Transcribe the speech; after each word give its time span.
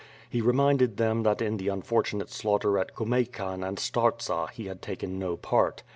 He 0.31 0.41
re 0.41 0.51
minded 0.51 0.97
them 0.97 1.21
that 1.21 1.43
in 1.43 1.57
the 1.57 1.67
unfortunate 1.67 2.31
slaughter 2.31 2.79
at 2.79 2.95
Kumeykan 2.95 3.63
and 3.63 3.77
Startsa 3.77 4.49
he 4.49 4.65
had 4.65 4.81
taken 4.81 5.19
no 5.19 5.37
part. 5.37 5.83